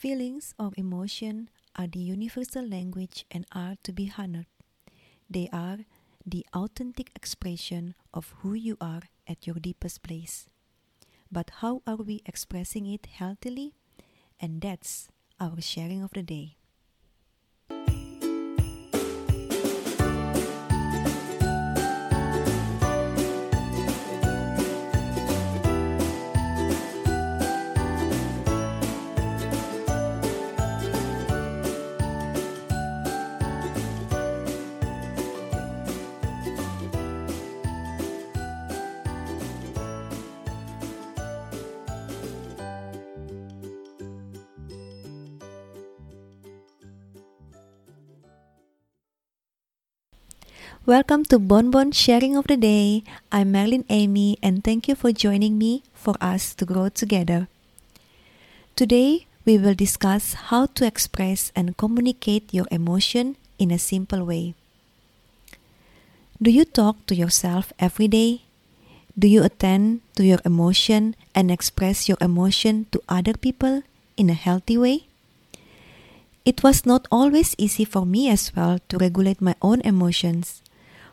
Feelings 0.00 0.54
of 0.58 0.72
emotion 0.78 1.50
are 1.76 1.86
the 1.86 1.98
universal 1.98 2.66
language 2.66 3.26
and 3.30 3.44
are 3.52 3.76
to 3.82 3.92
be 3.92 4.10
honored. 4.16 4.46
They 5.28 5.50
are 5.52 5.80
the 6.24 6.46
authentic 6.54 7.12
expression 7.14 7.94
of 8.14 8.32
who 8.38 8.54
you 8.54 8.78
are 8.80 9.02
at 9.28 9.46
your 9.46 9.56
deepest 9.56 10.02
place. 10.02 10.48
But 11.30 11.50
how 11.60 11.82
are 11.86 11.96
we 11.96 12.22
expressing 12.24 12.86
it 12.86 13.12
healthily? 13.12 13.74
And 14.40 14.62
that's 14.62 15.10
our 15.38 15.60
sharing 15.60 16.02
of 16.02 16.12
the 16.14 16.22
day. 16.22 16.56
Welcome 50.86 51.24
to 51.26 51.38
Bonbon 51.38 51.92
Sharing 51.92 52.36
of 52.36 52.46
the 52.46 52.56
Day. 52.56 53.04
I'm 53.30 53.52
Marilyn 53.52 53.84
Amy 53.90 54.38
and 54.42 54.64
thank 54.64 54.88
you 54.88 54.94
for 54.94 55.12
joining 55.12 55.58
me 55.58 55.82
for 55.92 56.14
us 56.22 56.54
to 56.54 56.64
grow 56.64 56.88
together. 56.88 57.48
Today, 58.76 59.26
we 59.44 59.58
will 59.58 59.74
discuss 59.74 60.48
how 60.48 60.72
to 60.80 60.86
express 60.86 61.52
and 61.54 61.76
communicate 61.76 62.54
your 62.54 62.64
emotion 62.70 63.36
in 63.58 63.70
a 63.70 63.78
simple 63.78 64.24
way. 64.24 64.54
Do 66.40 66.50
you 66.50 66.64
talk 66.64 67.04
to 67.08 67.14
yourself 67.14 67.74
every 67.78 68.08
day? 68.08 68.44
Do 69.18 69.28
you 69.28 69.44
attend 69.44 70.00
to 70.16 70.24
your 70.24 70.40
emotion 70.46 71.14
and 71.34 71.50
express 71.50 72.08
your 72.08 72.18
emotion 72.22 72.86
to 72.92 73.02
other 73.06 73.34
people 73.34 73.82
in 74.16 74.30
a 74.30 74.34
healthy 74.34 74.78
way? 74.78 75.04
It 76.46 76.62
was 76.62 76.86
not 76.86 77.06
always 77.12 77.54
easy 77.58 77.84
for 77.84 78.06
me 78.06 78.30
as 78.30 78.56
well 78.56 78.78
to 78.88 78.96
regulate 78.96 79.42
my 79.42 79.54
own 79.60 79.82
emotions. 79.82 80.62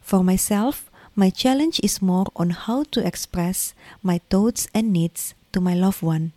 For 0.07 0.23
myself, 0.23 0.89
my 1.17 1.29
challenge 1.29 1.81
is 1.83 2.01
more 2.01 2.27
on 2.33 2.51
how 2.51 2.85
to 2.95 3.05
express 3.05 3.73
my 4.01 4.21
thoughts 4.29 4.69
and 4.73 4.93
needs 4.93 5.35
to 5.51 5.59
my 5.59 5.73
loved 5.73 6.01
one. 6.01 6.31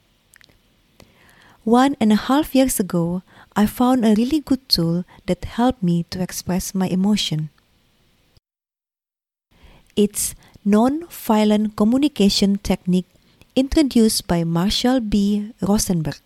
One 1.63 1.95
and 2.01 2.11
a 2.11 2.27
half 2.27 2.53
years 2.53 2.81
ago, 2.81 3.23
I 3.55 3.67
found 3.67 4.05
a 4.05 4.17
really 4.17 4.41
good 4.41 4.69
tool 4.69 5.05
that 5.27 5.45
helped 5.45 5.85
me 5.85 6.03
to 6.11 6.21
express 6.21 6.75
my 6.75 6.89
emotion. 6.89 7.51
It's 9.95 10.35
non-violent 10.65 11.77
communication 11.77 12.59
technique 12.59 13.07
introduced 13.55 14.27
by 14.27 14.43
Marshall 14.43 14.99
B. 14.99 15.53
Rosenberg. 15.63 16.19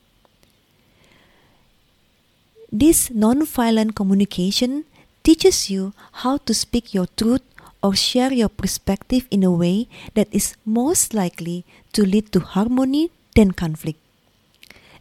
This 2.73 3.11
non-violent 3.11 3.95
communication 3.95 4.87
teaches 5.25 5.71
you 5.71 5.93
how 6.23 6.37
to 6.45 6.55
speak 6.55 6.95
your 6.95 7.09
truth 7.17 7.43
or 7.83 7.97
share 7.97 8.33
your 8.33 8.49
perspective 8.49 9.27
in 9.31 9.43
a 9.43 9.51
way 9.51 9.89
that 10.15 10.29
is 10.31 10.57
most 10.65 11.13
likely 11.13 11.65
to 11.93 12.05
lead 12.05 12.31
to 12.33 12.41
harmony 12.41 13.11
than 13.35 13.51
conflict. 13.53 13.99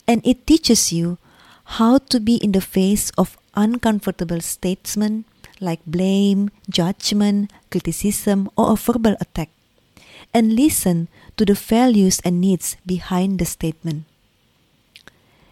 And 0.08 0.26
it 0.26 0.48
teaches 0.48 0.92
you 0.92 1.18
how 1.80 2.00
to 2.10 2.20
be 2.20 2.36
in 2.38 2.52
the 2.52 2.62
face 2.62 3.12
of 3.18 3.38
uncomfortable 3.56 4.42
statements 4.42 5.30
like 5.62 5.80
blame, 5.86 6.52
judgment, 6.70 7.52
criticism, 7.72 8.50
or 8.58 8.74
a 8.74 8.76
verbal 8.76 9.16
attack, 9.22 9.50
and 10.34 10.56
listen 10.56 11.08
to 11.38 11.46
the 11.46 11.54
values 11.54 12.20
and 12.26 12.42
needs 12.42 12.76
behind 12.86 13.40
the 13.40 13.46
statement. 13.46 14.04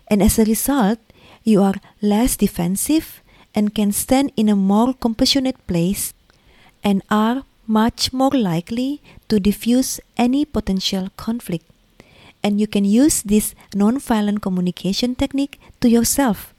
And 0.10 0.22
as 0.22 0.38
a 0.38 0.44
result, 0.44 1.00
you 1.44 1.62
are 1.64 1.80
less 2.02 2.36
defensive 2.36 3.21
and 3.54 3.76
can 3.76 3.92
stand 3.92 4.32
in 4.36 4.50
a 4.50 4.56
more 4.56 4.94
compassionate 4.94 5.66
place 5.68 6.14
and 6.84 7.02
are 7.10 7.44
much 7.68 8.12
more 8.12 8.32
likely 8.32 9.02
to 9.30 9.40
diffuse 9.40 10.00
any 10.18 10.46
potential 10.46 11.10
conflict. 11.18 11.66
And 12.44 12.60
you 12.60 12.68
can 12.68 12.86
use 12.86 13.22
this 13.22 13.54
non-violent 13.76 14.42
communication 14.42 15.16
technique 15.16 15.60
to 15.80 15.90
yourself 15.90 16.54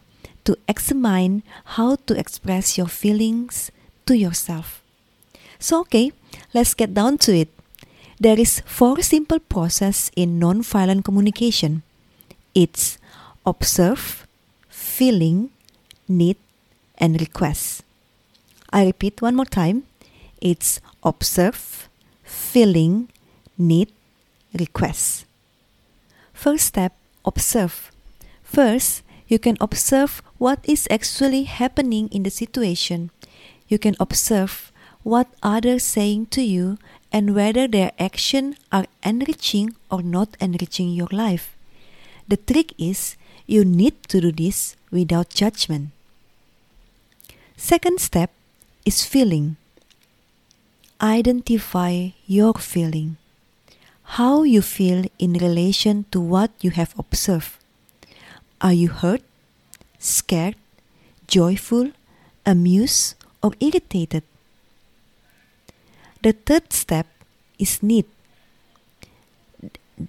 to 0.45 0.57
examine 0.69 1.43
how 1.77 1.97
to 2.07 2.19
express 2.19 2.79
your 2.79 2.87
feelings 2.87 3.71
to 4.07 4.17
yourself. 4.17 4.83
So 5.59 5.81
okay, 5.81 6.13
let's 6.55 6.75
get 6.75 6.95
down 6.95 7.19
to 7.19 7.37
it. 7.37 7.49
There 8.19 8.39
is 8.39 8.61
four 8.61 9.03
simple 9.03 9.41
process 9.41 10.11
in 10.17 10.39
non-violent 10.39 11.05
communication. 11.05 11.83
It's 12.55 12.99
observe, 13.45 14.27
feeling, 14.69 15.51
need, 16.09 16.37
and 16.99 17.21
request. 17.21 17.83
I 18.73 18.87
repeat 18.87 19.21
one 19.21 19.37
more 19.37 19.47
time. 19.47 19.85
It's 20.41 20.81
observe, 21.03 21.89
feeling, 22.25 23.09
need, 23.59 23.93
request. 24.53 25.25
First 26.33 26.67
step, 26.67 26.93
observe. 27.25 27.91
First, 28.43 29.03
you 29.29 29.39
can 29.39 29.57
observe 29.61 30.23
what 30.39 30.61
is 30.65 30.89
actually 30.91 31.45
happening 31.45 32.09
in 32.09 32.23
the 32.23 32.31
situation. 32.31 33.11
You 33.69 33.79
can 33.79 33.97
observe 34.01 34.73
what 35.03 35.29
others 35.43 35.83
saying 35.83 36.27
to 36.27 36.43
you 36.43 36.79
and 37.13 37.35
whether 37.35 37.69
their 37.69 37.93
action 37.99 38.57
are 38.71 38.87
enriching 39.03 39.77
or 39.91 40.03
not 40.03 40.37
enriching 40.41 40.91
your 40.91 41.09
life. 41.13 41.57
The 42.29 42.37
trick 42.37 42.73
is 42.79 43.17
you 43.47 43.65
need 43.65 44.03
to 44.09 44.21
do 44.21 44.33
this 44.33 44.77
without 44.91 45.31
judgment. 45.31 45.91
Second 47.57 48.01
step 48.01 48.31
is 48.85 49.05
feeling. 49.05 49.57
Identify 51.01 52.11
your 52.27 52.55
feeling. 52.55 53.17
How 54.19 54.43
you 54.43 54.63
feel 54.63 55.05
in 55.19 55.35
relation 55.35 56.07
to 56.11 56.21
what 56.21 56.51
you 56.61 56.71
have 56.71 56.95
observed. 56.99 57.57
Are 58.61 58.73
you 58.73 58.89
hurt, 58.89 59.23
scared, 59.99 60.57
joyful, 61.27 61.93
amused, 62.45 63.15
or 63.43 63.53
irritated? 63.61 64.23
The 66.23 66.33
third 66.33 66.73
step 66.73 67.07
is 67.59 67.83
need. 67.83 68.07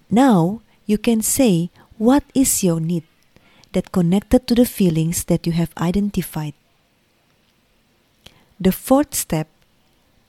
Now 0.09 0.61
you 0.85 0.97
can 0.97 1.21
say 1.21 1.69
what 1.97 2.23
is 2.33 2.63
your 2.63 2.79
need 2.79 3.03
that 3.73 3.91
connected 3.91 4.45
to 4.47 4.55
the 4.55 4.65
feelings 4.65 5.25
that 5.25 5.47
you 5.47 5.53
have 5.53 5.71
identified. 5.77 6.53
The 8.59 8.71
fourth 8.71 9.13
step 9.15 9.47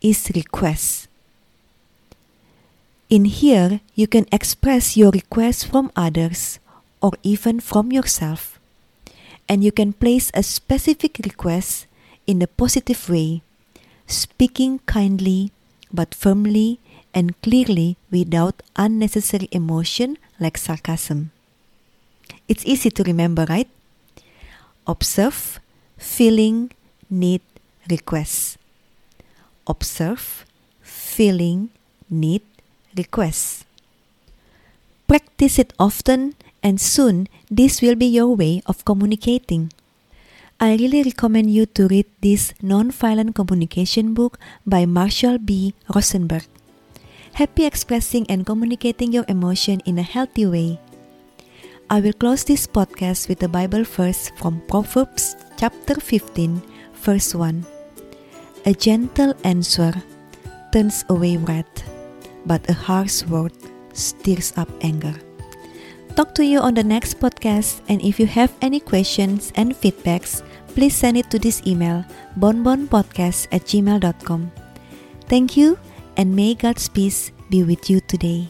is 0.00 0.30
request. 0.34 1.08
In 3.10 3.26
here, 3.26 3.80
you 3.94 4.06
can 4.06 4.26
express 4.32 4.96
your 4.96 5.10
request 5.10 5.66
from 5.66 5.92
others 5.94 6.58
or 7.00 7.12
even 7.22 7.60
from 7.60 7.92
yourself, 7.92 8.58
and 9.48 9.62
you 9.62 9.70
can 9.70 9.92
place 9.92 10.30
a 10.34 10.42
specific 10.42 11.20
request 11.22 11.86
in 12.26 12.40
a 12.40 12.46
positive 12.46 13.08
way, 13.08 13.42
speaking 14.06 14.80
kindly 14.86 15.52
but 15.92 16.14
firmly 16.14 16.80
and 17.14 17.40
clearly 17.42 17.96
without 18.10 18.62
unnecessary 18.74 19.48
emotion 19.52 20.18
like 20.40 20.58
sarcasm. 20.58 21.30
It's 22.48 22.66
easy 22.66 22.90
to 22.90 23.02
remember, 23.04 23.46
right? 23.48 23.68
Observe, 24.86 25.60
feeling, 25.96 26.72
need, 27.08 27.42
request. 27.90 28.58
Observe, 29.66 30.44
feeling, 30.82 31.70
need, 32.10 32.42
request. 32.96 33.64
Practice 35.06 35.58
it 35.58 35.72
often, 35.78 36.34
and 36.62 36.80
soon 36.80 37.28
this 37.50 37.82
will 37.82 37.94
be 37.94 38.06
your 38.06 38.34
way 38.34 38.62
of 38.66 38.84
communicating. 38.84 39.70
I 40.60 40.76
really 40.76 41.02
recommend 41.02 41.50
you 41.50 41.66
to 41.76 41.88
read 41.88 42.06
this 42.20 42.54
non-violent 42.62 43.34
communication 43.34 44.14
book 44.14 44.38
by 44.64 44.86
Marshall 44.86 45.38
B. 45.38 45.74
Rosenberg. 45.94 46.46
Happy 47.34 47.66
expressing 47.66 48.24
and 48.30 48.46
communicating 48.46 49.12
your 49.12 49.24
emotion 49.28 49.82
in 49.84 49.98
a 49.98 50.02
healthy 50.02 50.46
way. 50.46 50.78
I 51.90 52.00
will 52.00 52.14
close 52.14 52.44
this 52.44 52.66
podcast 52.66 53.28
with 53.28 53.42
a 53.42 53.48
Bible 53.48 53.84
verse 53.84 54.30
from 54.38 54.62
Proverbs 54.68 55.36
chapter 55.58 55.96
15, 56.00 56.62
verse 56.94 57.34
1. 57.34 57.73
A 58.64 58.72
gentle 58.72 59.34
answer 59.44 59.92
turns 60.72 61.04
away 61.12 61.36
wrath, 61.36 61.84
but 62.46 62.64
a 62.68 62.72
harsh 62.72 63.20
word 63.28 63.52
stirs 63.92 64.56
up 64.56 64.68
anger. 64.80 65.12
Talk 66.16 66.32
to 66.38 66.44
you 66.46 66.60
on 66.60 66.74
the 66.74 66.84
next 66.84 67.20
podcast. 67.20 67.82
And 67.88 68.00
if 68.00 68.18
you 68.18 68.26
have 68.26 68.54
any 68.62 68.80
questions 68.80 69.52
and 69.56 69.74
feedbacks, 69.74 70.40
please 70.72 70.94
send 70.94 71.18
it 71.18 71.28
to 71.30 71.38
this 71.38 71.60
email 71.66 72.04
bonbonpodcast 72.38 73.52
at 73.52 73.66
gmail.com. 73.66 74.52
Thank 75.28 75.56
you, 75.56 75.78
and 76.16 76.34
may 76.34 76.54
God's 76.54 76.88
peace 76.88 77.32
be 77.50 77.64
with 77.64 77.90
you 77.90 78.00
today. 78.00 78.48